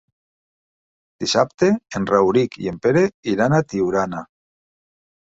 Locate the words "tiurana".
3.75-4.23